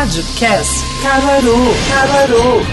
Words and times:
Rádio 0.00 0.24
Cast 0.38 0.82
Caruaru, 1.02 1.56
Caruaru. 1.90 2.66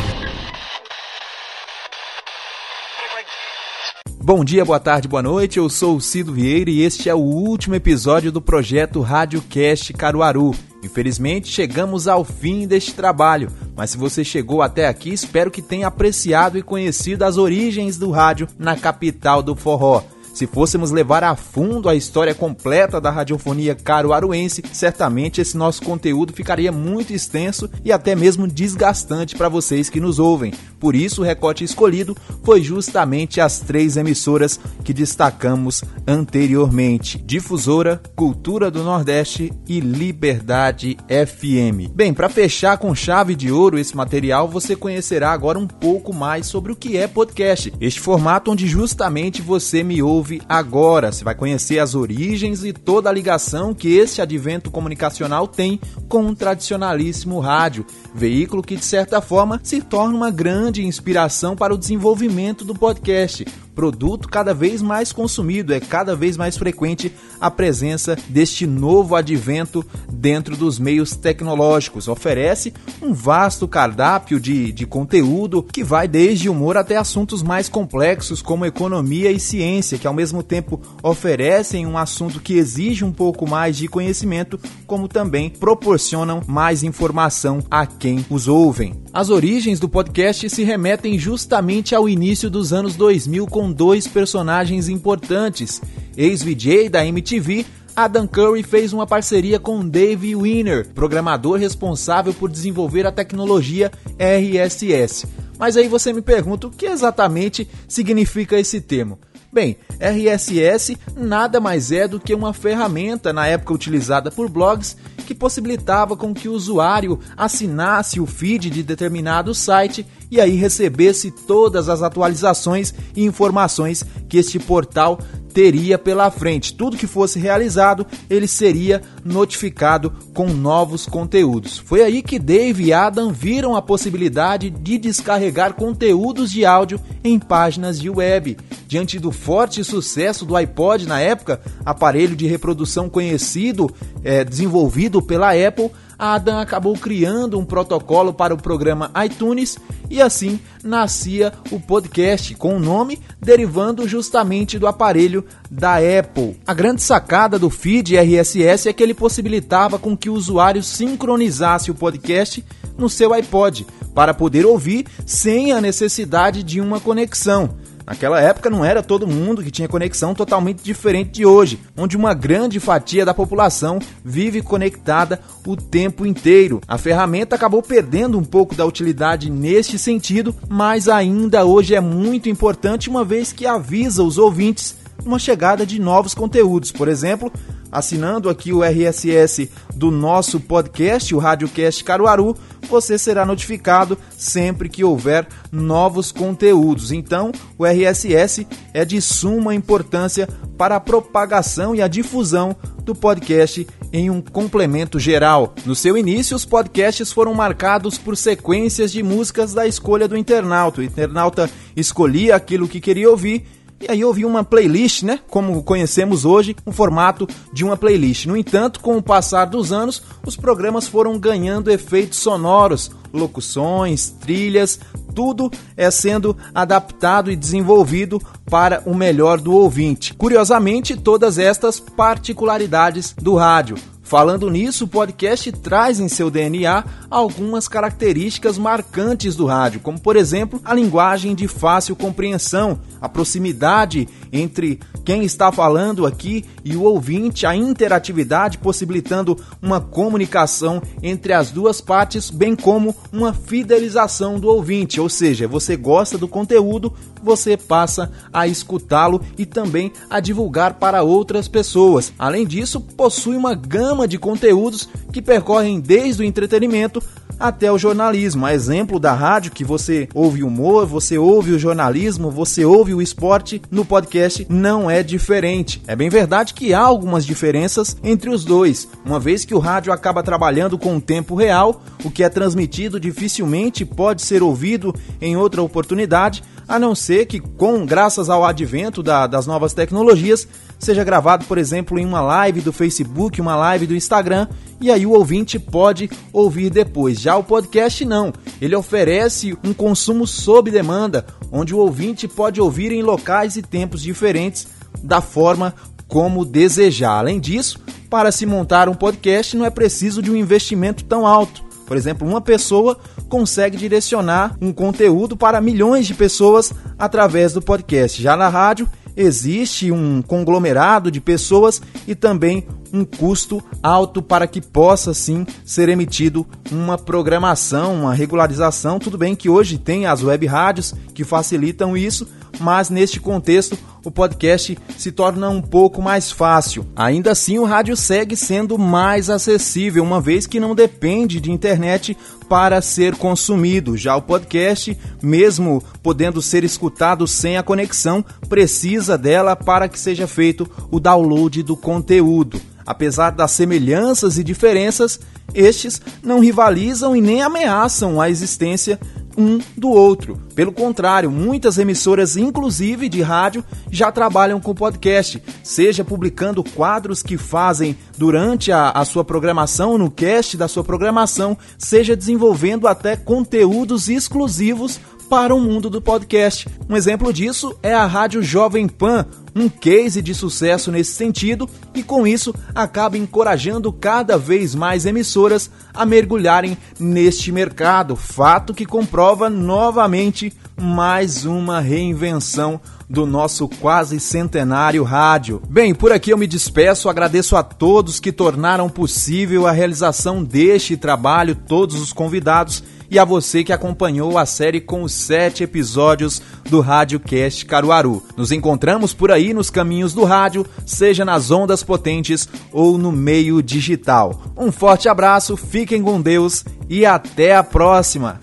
Bom 4.23 4.46
dia, 4.46 4.63
boa 4.63 4.79
tarde, 4.79 5.09
boa 5.09 5.21
noite. 5.21 5.57
Eu 5.57 5.67
sou 5.67 5.97
o 5.97 6.01
Cido 6.01 6.31
Vieira 6.31 6.69
e 6.69 6.83
este 6.83 7.09
é 7.09 7.13
o 7.13 7.17
último 7.17 7.75
episódio 7.75 8.31
do 8.31 8.41
projeto 8.41 9.01
Rádio 9.01 9.41
Cast 9.41 9.91
Caruaru. 9.91 10.55
Infelizmente, 10.81 11.49
chegamos 11.49 12.08
ao 12.08 12.24
fim 12.24 12.65
deste 12.65 12.94
trabalho, 12.94 13.51
mas 13.75 13.89
se 13.89 13.97
você 13.97 14.23
chegou 14.23 14.62
até 14.62 14.87
aqui, 14.87 15.12
espero 15.12 15.51
que 15.51 15.62
tenha 15.62 15.87
apreciado 15.87 16.57
e 16.57 16.64
conhecido 16.64 17.23
as 17.23 17.36
origens 17.36 17.98
do 17.98 18.09
rádio 18.09 18.48
na 18.57 18.78
capital 18.78 19.44
do 19.44 19.54
forró. 19.54 20.02
Se 20.38 20.46
fôssemos 20.46 20.92
levar 20.92 21.24
a 21.24 21.36
fundo 21.36 21.90
a 21.90 21.96
história 21.96 22.36
completa 22.36 23.02
da 23.02 23.10
radiofonia 23.10 23.74
caruaruense, 23.74 24.62
certamente 24.71 25.42
esse 25.42 25.58
nosso 25.58 25.82
conteúdo 25.82 26.32
ficaria 26.32 26.71
muito 26.71 27.12
extenso 27.12 27.68
e 27.84 27.92
até 27.92 28.16
mesmo 28.16 28.47
desgastante 28.47 29.36
para 29.36 29.50
vocês 29.50 29.89
que 29.89 30.00
nos 30.00 30.20
ouvem. 30.20 30.54
Por 30.80 30.96
isso, 30.96 31.21
o 31.21 31.25
recorte 31.25 31.64
escolhido 31.64 32.16
foi 32.44 32.61
justamente 32.61 33.41
as 33.41 33.61
três 33.61 33.97
emissoras 33.97 34.59
que 34.84 34.94
destacamos 34.94 35.84
anteriormente: 36.05 37.17
Difusora, 37.17 37.99
Cultura 38.16 38.69
do 38.69 38.83
Nordeste 38.83 39.52
e 39.67 39.80
Liberdade 39.80 40.97
FM. 41.08 41.91
Bem, 41.95 42.13
para 42.13 42.30
fechar 42.30 42.77
com 42.77 42.94
chave 42.94 43.35
de 43.35 43.52
ouro 43.52 43.80
esse 43.80 43.97
material, 43.97 44.47
você 44.47 44.75
conhecerá 44.75 45.31
agora 45.31 45.58
um 45.58 45.66
pouco 45.66 46.13
mais 46.13 46.45
sobre 46.45 46.72
o 46.72 46.75
que 46.75 46.95
é 46.95 47.08
podcast. 47.08 47.73
Este 47.81 47.99
formato 47.99 48.52
onde 48.52 48.67
justamente 48.67 49.41
você 49.41 49.81
me 49.83 49.99
ouve 50.03 50.27
ouve 50.27 50.41
agora. 50.49 51.12
Você 51.12 51.23
vai 51.23 51.34
conhecer 51.34 51.80
as 51.80 51.95
origens 51.95 52.63
e 52.66 52.73
toda 52.73 53.09
a 53.09 53.13
ligação 53.13 53.73
que 53.73 53.95
esse 53.95 54.22
advento 54.22 54.70
comunicacional 54.70 55.48
tem 55.48 55.80
com 56.09 56.26
o 56.27 56.36
tradicionalíssimo 56.36 57.40
rádio, 57.40 57.86
veículo 58.13 58.62
que 58.62 58.76
de 58.76 58.84
certa 58.84 59.22
forma 59.22 59.59
se 59.63 59.81
torna 59.81 60.16
uma 60.16 60.30
grande 60.30 60.86
inspiração 60.86 61.56
para 61.56 61.73
o 61.73 61.78
desenvolvimento 61.78 62.66
do 62.66 62.75
podcast 62.75 63.45
produto 63.78 64.28
cada 64.28 64.56
vez 64.56 64.81
mais 64.81 65.11
consumido, 65.11 65.72
é 65.72 65.80
cada 65.80 66.16
vez 66.16 66.36
mais 66.36 66.58
frequente 66.58 67.14
a 67.39 67.52
presença 67.52 68.17
deste 68.28 68.66
novo 68.66 69.16
advento 69.16 69.86
dentro 70.11 70.58
dos 70.58 70.80
meios 70.80 71.16
tecnológicos. 71.16 72.08
Oferece 72.08 72.73
um 73.00 73.14
vasto 73.14 73.67
cardápio 73.67 74.39
de, 74.39 74.72
de 74.72 74.88
conteúdo 74.88 75.61
que 75.61 75.84
vai 75.84 76.08
desde 76.08 76.50
humor 76.50 76.75
até 76.75 76.97
assuntos 76.97 77.44
mais 77.44 77.69
complexos 77.69 78.42
como 78.42 78.66
economia 78.66 79.31
e 79.31 79.39
ciência, 79.39 80.00
que 80.00 80.08
ao 80.08 80.14
mesmo 80.14 80.41
tempo 80.41 80.81
oferecem 81.03 81.86
um 81.86 82.00
assunto 82.00 82.39
que 82.39 82.56
exige 82.56 83.06
um 83.06 83.12
pouco 83.12 83.47
mais 83.47 83.78
de 83.78 83.88
conhecimento, 83.88 84.59
como 84.88 85.08
também 85.08 85.52
proporcionam 85.52 86.41
mais 86.47 86.81
informação 86.81 87.64
a 87.69 87.86
quem 87.86 88.25
os 88.28 88.47
ouvem. 88.47 88.95
As 89.14 89.30
origens 89.30 89.80
do 89.80 89.88
podcast 89.88 90.50
se 90.50 90.64
remetem 90.64 91.17
justamente 91.19 91.94
ao 91.94 92.09
início 92.09 92.50
dos 92.50 92.73
anos 92.73 92.95
2000 92.95 93.45
com 93.47 93.66
dois 93.71 94.07
personagens 94.07 94.89
importantes. 94.89 95.81
Ex-VJ 96.15 96.89
da 96.89 97.05
MTV, 97.05 97.65
Adam 97.95 98.27
Curry 98.27 98.63
fez 98.63 98.93
uma 98.93 99.07
parceria 99.07 99.59
com 99.59 99.87
Dave 99.87 100.35
Winner, 100.35 100.87
programador 100.93 101.57
responsável 101.57 102.33
por 102.33 102.49
desenvolver 102.49 103.07
a 103.07 103.11
tecnologia 103.11 103.91
RSS. 104.19 105.27
Mas 105.57 105.75
aí 105.75 105.88
você 105.88 106.13
me 106.13 106.21
pergunta 106.21 106.67
o 106.67 106.71
que 106.71 106.85
exatamente 106.85 107.67
significa 107.88 108.59
esse 108.59 108.79
termo. 108.79 109.19
Bem, 109.51 109.77
RSS 109.99 110.97
nada 111.15 111.59
mais 111.59 111.91
é 111.91 112.07
do 112.07 112.19
que 112.19 112.35
uma 112.35 112.53
ferramenta 112.53 113.33
na 113.33 113.47
época 113.47 113.73
utilizada 113.73 114.29
por 114.29 114.49
blogs 114.49 114.95
que 115.25 115.33
possibilitava 115.33 116.15
com 116.15 116.33
que 116.33 116.47
o 116.47 116.53
usuário 116.53 117.19
assinasse 117.35 118.19
o 118.19 118.25
feed 118.25 118.69
de 118.69 118.83
determinado 118.83 119.53
site 119.53 120.05
e 120.30 120.39
aí 120.42 120.56
recebesse 120.56 121.31
todas 121.31 121.89
as 121.89 122.02
atualizações 122.02 122.94
e 123.16 123.23
informações 123.23 124.03
que 124.28 124.38
este 124.38 124.59
portal 124.59 125.19
teria 125.57 125.97
pela 125.97 126.29
frente. 126.29 126.75
Tudo 126.75 126.97
que 126.97 127.07
fosse 127.07 127.40
realizado, 127.40 128.06
ele 128.29 128.47
seria 128.47 129.01
notificado 129.25 130.13
com 130.31 130.50
novos 130.50 131.07
conteúdos. 131.07 131.79
Foi 131.79 132.03
aí 132.03 132.22
que 132.22 132.38
Dave 132.38 132.84
e 132.84 132.94
Adam 132.94 133.31
viram 133.31 133.75
a 133.75 133.81
possibilidade 133.81 134.69
de 134.69 135.00
descarregar 135.00 135.74
conteúdos 135.74 136.51
de 136.51 136.63
áudio 136.63 137.01
em 137.24 137.40
páginas 137.40 138.00
de 138.00 138.07
web. 138.07 138.56
Diante 138.88 139.18
do 139.18 139.31
forte 139.31 139.84
sucesso 139.84 140.46
do 140.46 140.56
iPod 140.56 141.07
na 141.07 141.19
época, 141.19 141.59
aparelho 141.84 142.35
de 142.35 142.46
reprodução 142.46 143.09
conhecido, 143.09 143.90
é, 144.24 144.44
desenvolvido 144.44 145.24
pela 145.24 145.53
Apple, 145.53 145.90
a 146.17 146.35
Adam 146.35 146.59
acabou 146.59 146.97
criando 146.97 147.59
um 147.59 147.66
protocolo 147.66 148.33
para 148.33 148.53
o 148.53 148.61
programa 148.61 149.11
iTunes 149.25 149.78
e 150.09 150.22
assim 150.22 150.59
nascia 150.83 151.53
o 151.72 151.79
podcast 151.79 152.55
com 152.55 152.75
o 152.75 152.79
nome 152.79 153.19
derivando 153.39 154.07
justamente 154.07 154.79
do 154.79 154.88
aparelho 154.88 155.45
da 155.69 155.97
Apple. 155.97 156.59
A 156.66 156.73
grande 156.73 157.01
sacada 157.01 157.59
do 157.59 157.69
feed 157.69 158.16
RSS 158.17 158.89
é 158.89 158.94
que 158.94 159.03
ele 159.03 159.13
possibilitava 159.13 160.00
com 160.00 160.17
que 160.17 160.29
o 160.29 160.33
usuário 160.33 160.81
sincronizasse 160.81 161.91
o 161.91 161.95
podcast 161.95 162.63
no 162.97 163.09
seu 163.09 163.33
iPod 163.33 163.85
para 164.16 164.33
poder 164.33 164.66
ouvir 164.66 165.06
sem 165.25 165.72
a 165.72 165.79
necessidade 165.79 166.63
de 166.63 166.81
uma 166.81 167.00
conexão. 167.00 167.75
Naquela 168.07 168.40
época 168.40 168.69
não 168.69 168.85
era 168.85 169.03
todo 169.03 169.28
mundo 169.28 169.62
que 169.62 169.69
tinha 169.69 169.90
conexão 169.90 170.34
totalmente 170.34 170.81
diferente 170.81 171.31
de 171.31 171.45
hoje, 171.45 171.78
onde 171.97 172.16
uma 172.16 172.34
grande 172.34 172.79
fatia 172.79 173.25
da 173.25 173.34
população 173.34 174.00
vive 174.23 174.62
conectada 174.62 175.41
o 175.66 175.75
tempo 175.75 176.25
inteiro. 176.25 176.79
A 176.88 176.97
ferramenta 176.97 177.57
acabou 177.57 177.84
perdendo 177.84 178.40
um 178.40 178.45
pouco 178.45 178.73
da 178.73 178.85
utilidade 178.85 179.51
neste 179.51 180.00
sentido, 180.00 180.56
mas 180.69 181.09
ainda 181.09 181.66
hoje 181.66 181.95
é 181.95 182.00
muito 182.00 182.47
importante 182.47 183.09
uma 183.09 183.25
vez 183.25 183.51
que 183.51 183.68
avisa 183.68 184.24
os 184.24 184.38
ouvintes 184.38 184.95
uma 185.25 185.38
chegada 185.38 185.85
de 185.85 186.00
novos 186.00 186.34
conteúdos. 186.34 186.91
Por 186.91 187.09
exemplo, 187.09 187.51
assinando 187.92 188.50
aqui 188.50 188.74
o 188.74 188.84
RSS 188.84 189.70
do 189.96 190.12
nosso 190.12 190.59
podcast, 190.59 191.34
o 191.34 191.40
Radiocast 191.40 192.03
Caruaru, 192.03 192.56
você 192.90 193.18
será 193.18 193.46
notificado 193.46 194.18
sempre 194.38 194.90
que 194.90 195.03
houver 195.03 195.48
novos 195.72 196.31
conteúdos. 196.31 197.12
Então, 197.12 197.52
o 197.78 197.86
RSS 197.86 198.68
é 198.94 199.03
de 199.03 199.22
suma 199.22 199.75
importância 199.75 200.48
para 200.78 200.96
a 200.96 201.00
propagação 201.00 201.96
e 201.96 202.02
a 202.02 202.08
difusão 202.08 202.75
do 203.03 203.16
podcast 203.16 203.88
em 204.12 204.30
um 204.30 204.42
complemento 204.42 205.19
geral. 205.19 205.74
No 205.86 205.96
seu 205.96 206.18
início, 206.18 206.56
os 206.56 206.66
podcasts 206.66 207.31
foram 207.31 207.54
marcados 207.54 208.18
por 208.18 208.38
sequências 208.38 209.12
de 209.12 209.24
músicas 209.24 209.74
da 209.74 209.88
escolha 209.88 210.28
do 210.28 210.38
internauta. 210.38 211.02
O 211.02 211.04
internauta 211.04 211.69
escolhia 211.96 212.56
aquilo 212.56 212.88
que 212.88 213.02
queria 213.02 213.30
ouvir 213.30 213.66
e 214.00 214.12
aí 214.12 214.24
ouvi 214.24 214.46
uma 214.46 214.63
playlist, 214.63 215.24
né? 215.24 215.40
Como 215.50 215.81
conhecemos 215.84 216.46
hoje, 216.46 216.75
um 216.85 216.91
formato 216.91 217.47
de 217.74 217.84
uma 217.84 217.97
playlist. 217.97 218.46
No 218.46 218.56
entanto, 218.56 219.00
com 219.00 219.18
o 219.18 219.24
passar 219.24 219.66
dos 219.66 219.91
anos, 219.91 220.22
os 220.46 220.56
programas 220.56 221.08
foram 221.08 221.38
ganhando 221.40 221.90
efeitos 221.90 222.38
sonoros, 222.40 223.12
locuções, 223.34 224.30
trilhas, 224.30 225.00
tudo 225.34 225.72
é 225.96 226.09
sendo 226.09 226.56
adaptado 226.74 227.52
e 227.52 227.56
desenvolvido 227.56 228.41
para 228.66 229.02
o 229.06 229.13
melhor 229.13 229.59
do 229.59 229.74
ouvinte. 229.74 230.34
Curiosamente, 230.34 231.16
todas 231.16 231.57
estas 231.57 232.00
particularidades 232.00 233.34
do 233.34 233.56
rádio 233.56 233.97
Falando 234.27 234.69
nisso, 234.69 235.05
o 235.05 235.07
podcast 235.07 235.71
traz 235.71 236.19
em 236.19 236.27
seu 236.27 236.51
DNA 236.51 237.01
algumas 237.31 237.88
características 237.88 238.77
marcantes 238.77 239.55
do 239.55 239.65
rádio, 239.65 240.01
como 240.01 240.19
por 240.19 240.35
exemplo 240.35 240.81
a 240.83 240.93
linguagem 240.93 241.55
de 241.55 241.65
fácil 241.65 242.13
compreensão, 242.13 242.99
a 243.21 243.29
proximidade 243.29 244.27
entre 244.51 244.99
quem 245.23 245.43
está 245.43 245.71
falando 245.71 246.25
aqui 246.25 246.65
e 246.83 246.95
o 246.95 247.03
ouvinte, 247.03 247.65
a 247.65 247.73
interatividade 247.73 248.77
possibilitando 248.77 249.57
uma 249.81 250.01
comunicação 250.01 251.01
entre 251.23 251.53
as 251.53 251.71
duas 251.71 252.01
partes, 252.01 252.50
bem 252.50 252.75
como 252.75 253.15
uma 253.31 253.53
fidelização 253.53 254.59
do 254.59 254.68
ouvinte, 254.68 255.21
ou 255.21 255.30
seja, 255.30 255.69
você 255.69 255.95
gosta 255.95 256.38
do 256.38 256.47
conteúdo, 256.47 257.13
você 257.41 257.77
passa 257.77 258.31
a 258.51 258.68
escutá-lo 258.68 259.41
e 259.57 259.65
também 259.65 260.12
a 260.30 260.39
divulgar 260.39 260.95
para 260.95 261.23
outras 261.23 261.68
pessoas. 261.68 262.33
Além 262.38 262.65
disso, 262.65 263.00
possui 263.00 263.56
uma 263.56 263.73
gama 263.73 264.17
de 264.25 264.40
conteúdos 264.40 265.10
que 265.34 265.42
percorrem 265.42 266.00
desde 266.00 266.42
o 266.42 266.46
entretenimento 266.46 267.22
até 267.60 267.92
o 267.92 267.98
jornalismo. 267.98 268.66
A 268.66 268.74
exemplo 268.74 269.19
da 269.19 269.34
rádio, 269.34 269.72
que 269.72 269.84
você 269.84 270.28
ouve 270.34 270.64
humor, 270.64 271.06
você 271.06 271.38
ouve 271.38 271.72
o 271.72 271.80
jornalismo, 271.80 272.52
você 272.52 272.86
ouve 272.86 273.14
o 273.14 273.22
esporte, 273.22 273.81
no 273.90 274.06
podcast 274.06 274.66
não 274.69 275.10
é 275.10 275.24
diferente. 275.24 276.02
É 276.08 276.16
bem 276.16 276.30
verdade 276.30 276.74
que 276.74 276.94
há 276.94 277.02
algumas 277.02 277.46
diferenças 277.46 278.16
entre 278.24 278.50
os 278.50 278.64
dois, 278.64 279.08
uma 279.25 279.40
vez 279.40 279.66
que 279.66 279.75
o 279.75 279.80
rádio 279.80 280.14
acaba 280.14 280.44
trabalhando 280.44 280.98
com 280.98 281.18
o 281.18 281.22
tempo 281.22 281.56
real, 281.56 282.02
o 282.24 282.31
que 282.31 282.44
é 282.44 282.50
transmitido 282.50 283.19
dificilmente 283.19 284.06
pode 284.06 284.42
ser 284.42 284.62
ouvido 284.62 285.14
em 285.42 285.58
outra 285.58 285.81
oportunidade 285.81 286.64
a 286.88 286.98
não 286.98 287.13
ser 287.13 287.45
que, 287.45 287.60
com 287.60 288.06
graças 288.06 288.50
ao 288.50 288.66
advento 288.66 289.22
da, 289.22 289.45
das 289.45 289.68
novas 289.68 289.94
tecnologias, 289.94 290.68
seja 290.98 291.24
gravado, 291.24 291.66
por 291.66 291.78
exemplo, 291.78 292.18
em 292.18 292.25
uma 292.25 292.42
live 292.42 292.81
do 292.81 292.94
Facebook, 292.94 293.60
uma 293.60 293.75
live 293.75 294.07
do 294.07 294.16
Instagram, 294.16 294.68
e 295.00 295.12
aí 295.12 295.25
o 295.25 295.31
ouvinte 295.31 295.78
pode 295.78 296.30
ouvir 296.51 296.89
depois. 296.89 297.39
Já 297.39 297.56
o 297.57 297.63
podcast 297.63 298.24
não, 298.25 298.54
ele 298.81 298.95
oferece 298.95 299.78
um 299.84 299.94
consumo 299.94 300.48
sob 300.48 300.89
demanda, 300.89 301.45
onde 301.72 301.94
o 301.94 302.00
ouvinte 302.00 302.48
pode 302.48 302.80
ouvir 302.80 303.12
em 303.12 303.22
locais 303.22 303.75
e 303.75 303.81
tempos 303.81 304.22
diferentes, 304.22 304.88
da 305.22 305.42
forma 305.42 305.94
como 306.28 306.66
desejar. 306.66 307.40
Além 307.40 307.60
disso, 307.60 308.00
para 308.30 308.51
se 308.51 308.66
montar 308.66 309.10
um 309.10 309.13
podcast 309.13 309.75
não 309.75 309.86
é 309.86 309.90
preciso 309.90 310.42
de 310.42 310.51
um 310.51 310.56
investimento 310.56 311.24
tão 311.24 311.45
alto. 311.45 311.83
Por 312.06 312.16
exemplo, 312.16 312.48
uma 312.48 312.62
pessoa 312.62 313.18
consegue 313.47 313.97
direcionar 313.97 314.75
um 314.81 314.91
conteúdo 314.91 315.55
para 315.55 315.81
milhões 315.81 316.27
de 316.27 316.33
pessoas 316.33 316.94
através 317.17 317.73
do 317.73 317.81
podcast. 317.81 318.41
Já 318.41 318.55
na 318.55 318.69
rádio, 318.69 319.07
existe 319.35 320.11
um 320.11 320.41
conglomerado 320.41 321.29
de 321.29 321.39
pessoas 321.39 322.01
e 322.27 322.33
também 322.33 322.85
um 323.13 323.23
custo 323.23 323.81
alto 324.01 324.41
para 324.41 324.67
que 324.67 324.81
possa 324.81 325.33
sim 325.33 325.65
ser 325.85 326.09
emitido 326.09 326.65
uma 326.91 327.17
programação, 327.17 328.15
uma 328.15 328.33
regularização. 328.33 329.19
Tudo 329.19 329.38
bem 329.38 329.55
que 329.55 329.69
hoje 329.69 329.97
tem 329.97 330.25
as 330.25 330.44
web 330.44 330.65
rádios 330.65 331.13
que 331.33 331.44
facilitam 331.44 332.17
isso, 332.17 332.47
mas 332.79 333.09
neste 333.09 333.39
contexto 333.39 333.97
o 334.24 334.31
podcast 334.31 334.97
se 335.18 335.31
torna 335.31 335.69
um 335.69 335.81
pouco 335.81 336.21
mais 336.21 336.51
fácil. 336.51 337.06
Ainda 337.15 337.51
assim, 337.51 337.79
o 337.79 337.85
rádio 337.85 338.15
segue 338.18 338.56
sendo 338.56 338.97
mais 338.97 339.50
acessível, 339.50 340.24
uma 340.24 340.41
vez 340.41 340.68
que 340.68 340.79
não 340.79 340.94
depende 340.94 341.62
de 341.62 341.71
internet 341.71 342.38
para 342.68 343.01
ser 343.01 343.35
consumido. 343.35 344.18
Já 344.18 344.35
o 344.35 344.41
podcast, 344.41 345.18
mesmo 345.41 346.03
podendo 346.21 346.62
ser 346.62 346.83
escutado 346.83 347.47
sem 347.47 347.77
a 347.77 347.83
conexão, 347.83 348.44
precisa 348.68 349.38
dela 349.38 349.75
para 349.75 350.09
que 350.09 350.19
seja 350.19 350.45
feito 350.45 350.89
o 351.09 351.19
download 351.19 351.81
do 351.83 351.95
conteúdo. 351.95 352.81
Apesar 353.06 353.51
das 353.51 353.71
semelhanças 353.71 354.57
e 354.57 354.63
diferenças, 354.65 355.39
estes 355.73 356.21
não 356.44 356.59
rivalizam 356.59 357.33
e 357.33 357.41
nem 357.41 357.62
ameaçam 357.62 358.41
a 358.41 358.50
existência 358.50 359.18
um 359.57 359.80
do 359.98 360.09
outro. 360.09 360.62
Pelo 360.75 360.92
contrário, 360.92 361.50
muitas 361.50 361.98
emissoras, 361.98 362.56
inclusive 362.56 363.27
de 363.27 363.42
rádio, 363.42 363.83
já 364.12 364.31
trabalham 364.31 364.80
com 364.80 364.94
podcast, 364.94 365.62
seja 365.83 366.24
publicando 366.24 366.83
quadros 366.83 367.42
que 367.42 367.57
fazem 367.57 368.15
durante 368.38 368.92
a, 368.92 369.09
a 369.09 369.25
sua 369.25 369.44
programação, 369.44 370.18
no 370.18 370.30
cast 370.30 370.77
da 370.77 370.88
sua 370.88 371.04
programação, 371.04 371.77
seja 371.98 372.36
desenvolvendo 372.36 373.07
até 373.07 373.36
conteúdos 373.36 374.30
exclusivos 374.30 375.19
para 375.49 375.73
o 375.73 375.79
mundo 375.79 376.09
do 376.09 376.21
podcast. 376.21 376.88
Um 377.09 377.15
exemplo 377.15 377.53
disso 377.53 377.97
é 378.03 378.13
a 378.13 378.25
Rádio 378.25 378.61
Jovem 378.61 379.07
Pan, 379.07 379.45
um 379.75 379.88
case 379.88 380.41
de 380.41 380.53
sucesso 380.53 381.11
nesse 381.11 381.31
sentido 381.31 381.89
e 382.13 382.21
com 382.21 382.45
isso 382.45 382.73
acaba 382.94 383.38
encorajando 383.38 384.11
cada 384.11 384.57
vez 384.57 384.94
mais 384.94 385.25
emissoras 385.25 385.89
a 386.13 386.25
mergulharem 386.25 386.97
neste 387.19 387.71
mercado, 387.71 388.35
fato 388.35 388.94
que 388.94 389.05
comprova 389.05 389.69
novamente 389.69 390.73
mais 390.99 391.63
uma 391.63 391.99
reinvenção 391.99 392.99
do 393.29 393.45
nosso 393.45 393.88
quase 393.88 394.39
centenário 394.39 395.23
rádio. 395.23 395.81
Bem, 395.89 396.15
por 396.15 396.31
aqui 396.31 396.51
eu 396.51 396.57
me 396.57 396.65
despeço, 396.65 397.29
agradeço 397.29 397.75
a 397.75 397.83
todos 397.83 398.39
que 398.39 398.51
tornaram 398.51 399.09
possível 399.09 399.85
a 399.85 399.91
realização 399.91 400.63
deste 400.63 401.15
trabalho, 401.15 401.75
todos 401.75 402.19
os 402.21 402.33
convidados 402.33 403.03
e 403.29 403.38
a 403.38 403.45
você 403.45 403.83
que 403.83 403.94
acompanhou 403.94 404.57
a 404.57 404.65
série 404.65 405.01
com 405.01 405.24
os 405.24 405.33
sete 405.33 405.83
episódios 405.83 406.62
do 406.89 407.01
Rádio 407.01 407.39
Cast 407.39 407.85
Caruaru. 407.85 408.44
Nos 408.56 408.71
encontramos 408.71 409.33
por 409.33 409.51
aí 409.51 409.74
nos 409.74 409.89
caminhos 409.89 410.33
do 410.33 410.44
rádio, 410.44 410.85
seja 411.06 411.44
nas 411.44 411.71
ondas 411.71 412.03
potentes 412.03 412.68
ou 412.91 413.18
no 413.18 413.31
meio 413.31 413.81
digital. 413.81 414.62
Um 414.77 414.91
forte 414.91 415.27
abraço, 415.27 415.75
fiquem 415.75 416.21
com 416.21 416.41
Deus 416.41 416.85
e 417.09 417.25
até 417.25 417.75
a 417.75 417.83
próxima! 417.83 418.59